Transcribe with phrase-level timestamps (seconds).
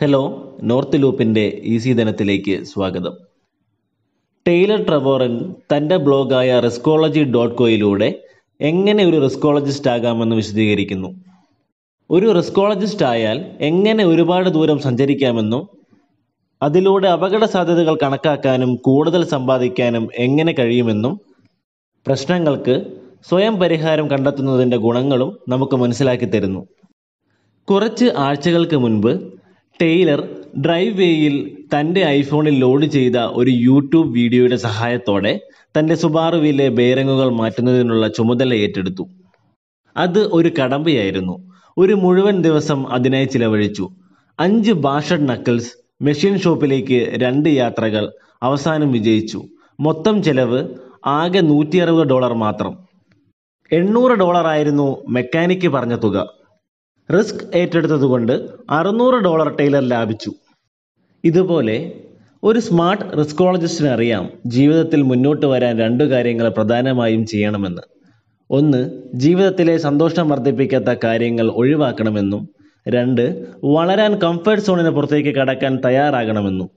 [0.00, 3.16] Hello north ലൂപ്പിന്റെ easy ദിനത്തിലേക്ക് സ്വാഗതം.
[4.48, 8.22] ടെയ്ലർ ട്രവോറൻ തന്റെ ബ്ലോഗായ റിസ്കോളജി ഡോട്ട് കോയിലൂടെ
[8.60, 11.14] എങ്ങനെ ഒരു റിസ്കോളജിസ്റ്റ് ആകാമെന്ന് വിശദീകരിക്കുന്നു.
[12.10, 15.68] ഒരു റിസ്കോളജിസ്റ്റ് ആയാൽ എങ്ങനെ ഒരുപാട് ദൂരം സഞ്ചരിക്കാമെന്നും
[16.62, 21.20] അതിലൂടെ അപകട സാധ്യതകൾ കണക്കാക്കാനും കൂടുതൽ സമ്പാദിക്കാനും എങ്ങനെ കഴിയുമെന്നും
[22.06, 22.86] പ്രശ്നങ്ങൾക്ക്
[23.28, 26.66] സ്വയം പരിഹാരം കണ്ടെത്തുന്നതിന്റെ ഗുണങ്ങളും നമുക്ക് മനസ്സിലാക്കി തരുന്നു.
[27.70, 29.35] കുറച്ച് ആഴ്ചകൾക്ക് മുൻപ്
[29.82, 35.40] ടെയ്ലർ ഡ്രൈവ് വേയിൽ തന്റെ ഐഫോണിൽ ലോഡ് ചെയ്ത ഒരു യൂട്യൂബ് വീഡിയോയുടെ സഹായത്തോടെ
[35.78, 39.08] തന്റെ സുബാറുവിലെ ബേരങ്ങുകൾ മാറ്റുന്നതിനുള്ള ചുമതല ഏറ്റെടുത്തു.
[39.96, 41.52] അത് ഒരു കടമ്പയായിരുന്നു.
[41.78, 43.88] ഒരു മുഴുവൻ ദിവസം അതിനായി ചിലവഴിച്ചു.
[44.40, 49.42] അഞ്ച് ബാഷഡ് നക്കിൾസ് മെഷീൻ ഷോപ്പിലേക്ക് രണ്ട് യാത്രകൾ അവസാനം വിജയിച്ചു.
[49.80, 50.68] മൊത്തം ചെലവ്
[51.06, 52.78] ആകെ നൂറ്റി അറുപത് ഡോളർ മാത്രം.
[53.72, 56.35] എണ്ണൂറ് ഡോളർ ആയിരുന്നു മെക്കാനിക്ക് പറഞ്ഞ തുക.
[57.12, 60.32] റിസ്ക് ഏറ്റെടുത്തതുകൊണ്ട് അറുന്നൂറ് ഡോളർ ടൈലർ ലാഭിച്ചു.
[61.24, 61.92] ഇതുപോലെ
[62.42, 67.82] ഒരു സ്മാർട്ട് റിസ്കോളജിസ്റ്റിന് അറിയാം ജീവിതത്തിൽ മുന്നോട്ട് വരാൻ രണ്ടു കാര്യങ്ങൾ പ്രധാനമായും ചെയ്യണമെന്ന്.
[68.50, 72.48] ഒന്ന് ജീവിതത്തിലെ സന്തോഷം വർദ്ധിപ്പിക്കാത്ത കാര്യങ്ങൾ ഒഴിവാക്കണമെന്നും
[72.88, 76.70] രണ്ട് വളരാൻ കംഫർട്ട് സോണിന് പുറത്തേക്ക് കടക്കാൻ തയ്യാറാകണമെന്നും.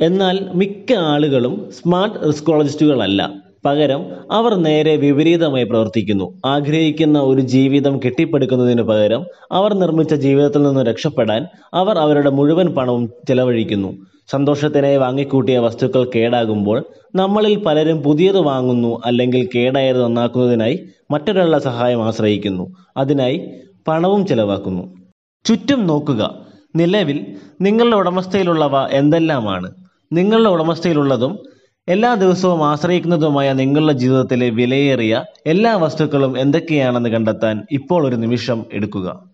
[0.00, 3.34] എന്നാൽ മിക്ക ആളുകളും സ്മാർട്ട് റിസ്കോളജിസ്റ്റുകളല്ല.
[3.68, 6.40] പകരം അവർ നേരെ വിപരീതമായി പ്രവർത്തിക്കുന്നു.
[6.46, 13.92] ആഗ്രഹിക്കുന്ന ഒരു ജീവിതം കെട്ടിപ്പടുക്കുന്നതിന് പകരം അവർ നിർമ്മിച്ച ജീവിതത്തിൽ നിന്ന് രക്ഷപ്പെടാൻ അവർ അവരുടെ മുഴുവൻ പണവും ചെലവഴിക്കുന്നു.
[14.30, 22.74] സന്തോഷത്തിനായി വാങ്ങിക്കൂട്ടിയ വസ്തുക്കൾ കേടാകുമ്പോൾ നമ്മളിൽ പലരും പുതിയത് വാങ്ങുന്നു അല്ലെങ്കിൽ കേടായത് നന്നാക്കുന്നതിനായി മറ്റൊരാളുടെ സഹായം ആശ്രയിക്കുന്നു.
[22.96, 23.50] അതിനായി
[23.88, 24.96] പണവും ചെലവാക്കുന്നു.
[25.44, 26.46] ചുറ്റും നോക്കുക.
[26.76, 29.72] നിലവിൽ നിങ്ങളുടെ ഉടമസ്ഥയിലുള്ളവ എന്തെല്ലാമാണ്?
[30.12, 31.38] നിങ്ങളുടെ ഉടമസ്ഥയിലുള്ളതും
[31.88, 39.30] എല്ലാ ദിവസവും ആശ്രയിക്കുന്നതുമായ നിങ്ങളുടെ ജീവിതത്തിലെ വിലയേറിയ എല്ലാ വസ്തുക്കളും എന്തൊക്കെയാണെന്ന് കണ്ടെത്താൻ ഇപ്പോൾ ഒരു നിമിഷം എടുക്കുക.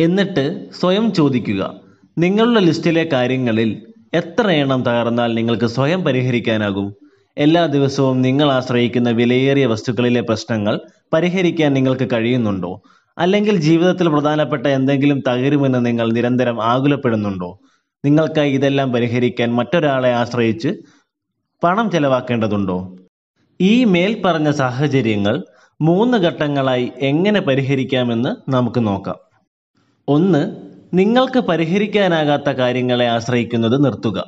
[0.00, 1.74] എന്നിട്ട് സ്വയം ചോദിക്കുക.
[2.18, 6.94] നിങ്ങളുടെ ലിസ്റ്റിലെ കാര്യങ്ങളിൽ എത്ര എണ്ണം തകർന്നാൽ നിങ്ങൾക്ക് സ്വയം പരിഹരിക്കാനാകും?
[7.38, 10.80] എല്ലാ ദിവസവും നിങ്ങൾ ആശ്രയിക്കുന്ന വിലയേറിയ വസ്തുക്കളിലെ പ്രശ്നങ്ങൾ
[11.12, 12.82] പരിഹരിക്കാൻ നിങ്ങൾക്ക് കഴിയുന്നുണ്ടോ?
[13.18, 17.60] അല്ലെങ്കിൽ ജീവിതത്തിൽ പ്രധാനപ്പെട്ട എന്തെങ്കിലും തകരുമെന്ന് നിങ്ങൾ നിരന്തരം ആകുലപ്പെടുന്നുണ്ടോ?
[18.04, 20.68] നിങ്ങൾക്കായി ഇതെല്ലാം പരിഹരിക്കാൻ മറ്റൊരാളെ ആശ്രയിച്ച്
[21.62, 22.96] പണം ചെലവാക്കേണ്ടതുണ്ടോ?
[23.60, 25.44] ഈ മേൽപ്പറഞ്ഞ സാഹചര്യങ്ങൾ
[25.80, 29.16] മൂന്ന് ഘട്ടങ്ങളായി എങ്ങനെ പരിഹരിക്കാമെന്ന് നമുക്ക് നോക്കാം.
[30.08, 30.56] ഒന്ന്
[30.94, 34.24] നിങ്ങൾക്ക് പരിഹരിക്കാനാകാത്ത കാര്യങ്ങളെ ആശ്രയിക്കുന്നത് നിർത്തുക.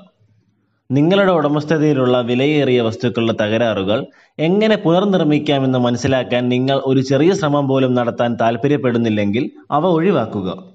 [0.91, 4.07] നിങ്ങളുടെ ഉടമസ്ഥതയിലുള്ള വിലയേറിയ വസ്തുക്കളുടെ തകരാറുകൾ
[4.39, 10.74] എങ്ങനെ പുനർനിർമ്മിക്കാമെന്ന് മനസ്സിലാക്കാൻ നിങ്ങൾ ഒരു ചെറിയ ശ്രമം പോലും നടത്താൻ താൽപ്പര്യപ്പെടുന്നില്ലെങ്കിൽ അവ ഒഴിവാക്കുക.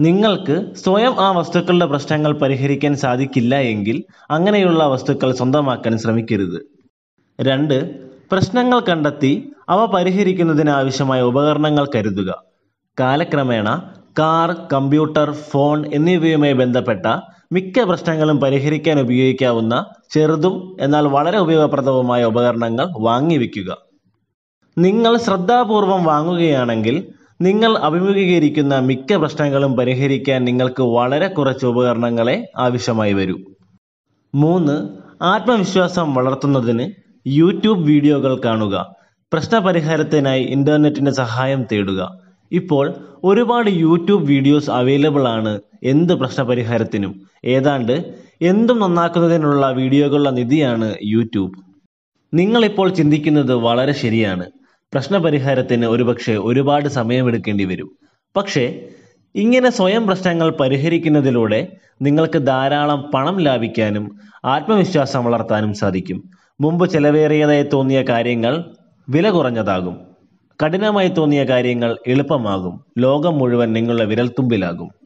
[0.00, 3.96] നിങ്ങൾക്ക് സ്വയം ആ വസ്തുക്കളുടെ പ്രശ്നങ്ങൾ പരിഹരിക്കാൻ സാധിക്കില്ല എങ്കിൽ
[4.30, 6.58] അങ്ങനെയുള്ള വസ്തുക്കൾ സ്വന്തമാക്കാൻ ശ്രമിക്കരുത്.
[7.38, 7.76] രണ്ട്
[8.32, 9.32] പ്രശ്നങ്ങൾ കണ്ടെത്തി
[9.68, 12.30] അവ പരിഹരിക്കുന്നതിന് ആവശ്യമായ ഉപകരണങ്ങൾ കരുതുക.
[13.00, 13.68] കാലക്രമേണ
[14.18, 17.04] കാർ കമ്പ്യൂട്ടർ ഫോൺ എന്നിവയുമായി ബന്ധപ്പെട്ട
[17.52, 19.74] മിക്ക പ്രശ്നങ്ങളും പരിഹരിക്കാൻ ഉപയോഗിക്കാവുന്ന
[20.10, 23.70] ചെറുതും എന്നാൽ വളരെ ഉപയോഗപ്രദവുമായ ഉപകരണങ്ങൾ വാങ്ങിവെക്കുക.
[24.78, 26.96] നിങ്ങൾ ശ്രദ്ധാപൂർവം വാങ്ങുകയാണെങ്കിൽ
[27.42, 33.36] നിങ്ങൾ അഭിമുഖീകരിക്കുന്ന മിക്ക പ്രശ്നങ്ങളും പരിഹരിക്കാൻ നിങ്ങൾക്ക് വളരെ കുറച്ച് ഉപകരണങ്ങളെ ആവശ്യമായി വരൂ.
[34.34, 34.74] മൂന്ന്
[35.24, 36.90] ആത്മവിശ്വാസം വളർത്തുന്നതിന്
[37.26, 38.94] യൂട്യൂബ് വീഡിയോകൾ കാണുക.
[39.32, 42.10] പ്രശ്നപരിഹാരത്തിനായി ഇന്റർനെറ്റിന്റെ സഹായം തേടുക.
[42.52, 47.20] ഇപ്പോൾ ഒരുപാട് യൂട്യൂബ് വീഡിയോസ് അവൈലബിൾ ആണ് എന്ത് പ്രശ്നപരിഹാരത്തിനും.
[47.44, 51.54] ഏതാണ്ട് എന്തും നന്നാക്കുന്നതിനുള്ള വീഡിയോകളുടെ നിധിയാണ് യൂട്യൂബ്.
[52.34, 54.46] നിങ്ങളിപ്പോൾ ചിന്തിക്കുന്നത് വളരെ ശരിയാണ്.
[54.94, 57.98] പ്രശ്നപരിഹാരത്തിന് ഒരുപക്ഷെ ഒരുപാട് സമയമെടുക്കേണ്ടി വരും.
[58.36, 58.88] പക്ഷേ
[59.34, 61.68] ഇങ്ങനെ സ്വയം പ്രശ്നങ്ങൾ പരിഹരിക്കുന്നതിലൂടെ
[62.02, 66.30] നിങ്ങൾക്ക് ധാരാളം പണം ലാഭിക്കാനും ആത്മവിശ്വാസം വളർത്താനും സാധിക്കും.
[66.60, 68.64] മുമ്പ് ചെലവേറിയതായി തോന്നിയ കാര്യങ്ങൾ
[69.08, 70.00] വില കുറഞ്ഞതാകും.
[70.64, 72.84] കഠിനമായി തോന്നിയ കാര്യങ്ങൾ എളുപ്പമാകും.
[72.98, 74.99] ലോകം മുഴുവൻ നിങ്ങളുടെ വിരൽത്തുമ്പിലാകും.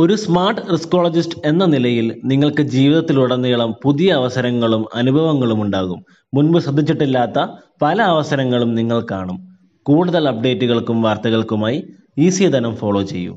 [0.00, 6.04] ഒരു സ്മാർട്ട് റിസ്കോളജിസ്റ്റ് എന്ന നിലയിൽ നിങ്ങൾക്ക് ജീവിതത്തിലുടനീളം പുതിയ അവസരങ്ങളും അനുഭവങ്ങളും ഉണ്ടാകും.
[6.34, 7.38] മുൻപ് ശ്രദ്ധിച്ചിട്ടില്ലാത്ത
[7.82, 9.38] പല അവസരങ്ങളും നിങ്ങൾ കാണും.
[9.82, 11.78] കൂടുതൽ അപ്ഡേറ്റുകൾക്കും വാർത്തകൾക്കുമായി
[12.18, 13.34] ഈസി ധനം ഫോളോ ചെയ്യൂ.